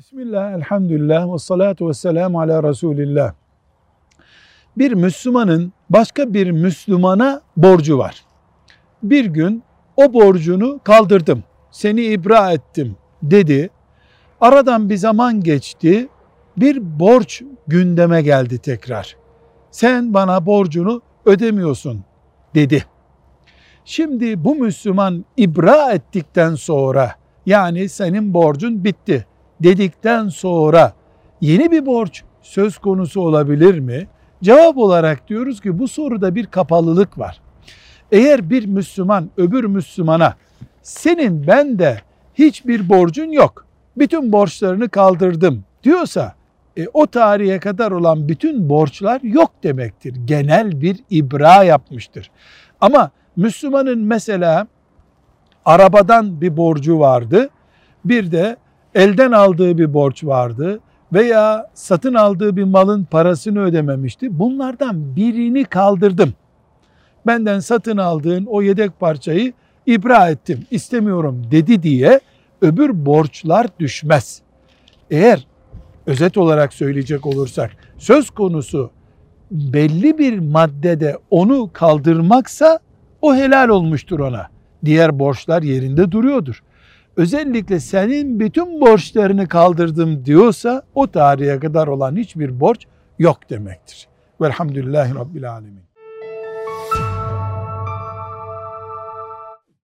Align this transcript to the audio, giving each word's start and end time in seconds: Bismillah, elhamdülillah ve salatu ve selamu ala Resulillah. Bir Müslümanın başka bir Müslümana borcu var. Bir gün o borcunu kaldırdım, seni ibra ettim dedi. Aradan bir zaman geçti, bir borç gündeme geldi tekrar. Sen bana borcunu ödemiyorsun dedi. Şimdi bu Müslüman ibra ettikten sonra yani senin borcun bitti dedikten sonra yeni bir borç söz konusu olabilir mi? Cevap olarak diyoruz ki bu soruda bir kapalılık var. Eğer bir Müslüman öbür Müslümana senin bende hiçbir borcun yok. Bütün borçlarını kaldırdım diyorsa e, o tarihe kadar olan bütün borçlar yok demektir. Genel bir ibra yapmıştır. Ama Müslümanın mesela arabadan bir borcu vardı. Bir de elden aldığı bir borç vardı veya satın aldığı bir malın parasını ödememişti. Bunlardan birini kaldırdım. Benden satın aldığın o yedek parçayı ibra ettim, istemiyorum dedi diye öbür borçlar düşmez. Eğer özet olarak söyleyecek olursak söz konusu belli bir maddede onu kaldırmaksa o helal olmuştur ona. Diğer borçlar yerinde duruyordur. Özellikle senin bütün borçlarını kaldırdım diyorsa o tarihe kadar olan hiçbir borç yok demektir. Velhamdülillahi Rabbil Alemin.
Bismillah, 0.00 0.52
elhamdülillah 0.52 1.32
ve 1.32 1.38
salatu 1.38 1.88
ve 1.88 1.94
selamu 1.94 2.40
ala 2.40 2.62
Resulillah. 2.62 3.32
Bir 4.78 4.92
Müslümanın 4.92 5.72
başka 5.90 6.34
bir 6.34 6.50
Müslümana 6.50 7.40
borcu 7.56 7.98
var. 7.98 8.24
Bir 9.02 9.24
gün 9.24 9.62
o 9.96 10.12
borcunu 10.12 10.80
kaldırdım, 10.84 11.44
seni 11.70 12.02
ibra 12.02 12.52
ettim 12.52 12.96
dedi. 13.22 13.70
Aradan 14.40 14.90
bir 14.90 14.96
zaman 14.96 15.40
geçti, 15.40 16.08
bir 16.56 17.00
borç 17.00 17.42
gündeme 17.66 18.22
geldi 18.22 18.58
tekrar. 18.58 19.16
Sen 19.70 20.14
bana 20.14 20.46
borcunu 20.46 21.02
ödemiyorsun 21.24 22.04
dedi. 22.54 22.84
Şimdi 23.84 24.44
bu 24.44 24.54
Müslüman 24.54 25.24
ibra 25.36 25.92
ettikten 25.92 26.54
sonra 26.54 27.14
yani 27.46 27.88
senin 27.88 28.34
borcun 28.34 28.84
bitti 28.84 29.26
dedikten 29.62 30.28
sonra 30.28 30.92
yeni 31.40 31.70
bir 31.70 31.86
borç 31.86 32.22
söz 32.42 32.78
konusu 32.78 33.20
olabilir 33.20 33.78
mi? 33.78 34.08
Cevap 34.42 34.78
olarak 34.78 35.28
diyoruz 35.28 35.60
ki 35.60 35.78
bu 35.78 35.88
soruda 35.88 36.34
bir 36.34 36.46
kapalılık 36.46 37.18
var. 37.18 37.40
Eğer 38.12 38.50
bir 38.50 38.66
Müslüman 38.66 39.30
öbür 39.36 39.64
Müslümana 39.64 40.34
senin 40.82 41.46
bende 41.46 42.00
hiçbir 42.34 42.88
borcun 42.88 43.32
yok. 43.32 43.66
Bütün 43.96 44.32
borçlarını 44.32 44.88
kaldırdım 44.88 45.64
diyorsa 45.84 46.34
e, 46.76 46.86
o 46.92 47.06
tarihe 47.06 47.58
kadar 47.58 47.90
olan 47.90 48.28
bütün 48.28 48.68
borçlar 48.68 49.20
yok 49.22 49.50
demektir. 49.62 50.16
Genel 50.24 50.80
bir 50.80 50.96
ibra 51.10 51.64
yapmıştır. 51.64 52.30
Ama 52.80 53.10
Müslümanın 53.36 53.98
mesela 53.98 54.66
arabadan 55.64 56.40
bir 56.40 56.56
borcu 56.56 56.98
vardı. 56.98 57.48
Bir 58.04 58.32
de 58.32 58.56
elden 58.94 59.32
aldığı 59.32 59.78
bir 59.78 59.94
borç 59.94 60.24
vardı 60.24 60.80
veya 61.12 61.70
satın 61.74 62.14
aldığı 62.14 62.56
bir 62.56 62.64
malın 62.64 63.04
parasını 63.04 63.60
ödememişti. 63.60 64.38
Bunlardan 64.38 65.16
birini 65.16 65.64
kaldırdım. 65.64 66.34
Benden 67.26 67.60
satın 67.60 67.96
aldığın 67.96 68.46
o 68.46 68.62
yedek 68.62 69.00
parçayı 69.00 69.52
ibra 69.86 70.30
ettim, 70.30 70.66
istemiyorum 70.70 71.42
dedi 71.50 71.82
diye 71.82 72.20
öbür 72.62 73.06
borçlar 73.06 73.66
düşmez. 73.80 74.42
Eğer 75.10 75.46
özet 76.06 76.36
olarak 76.36 76.72
söyleyecek 76.72 77.26
olursak 77.26 77.70
söz 77.98 78.30
konusu 78.30 78.90
belli 79.50 80.18
bir 80.18 80.38
maddede 80.38 81.18
onu 81.30 81.70
kaldırmaksa 81.72 82.78
o 83.22 83.34
helal 83.34 83.68
olmuştur 83.68 84.18
ona. 84.20 84.46
Diğer 84.84 85.18
borçlar 85.18 85.62
yerinde 85.62 86.12
duruyordur. 86.12 86.62
Özellikle 87.16 87.80
senin 87.80 88.40
bütün 88.40 88.80
borçlarını 88.80 89.48
kaldırdım 89.48 90.24
diyorsa 90.24 90.82
o 90.94 91.06
tarihe 91.06 91.58
kadar 91.58 91.86
olan 91.86 92.16
hiçbir 92.16 92.60
borç 92.60 92.86
yok 93.18 93.50
demektir. 93.50 94.08
Velhamdülillahi 94.40 95.14
Rabbil 95.14 95.52
Alemin. 95.52 95.89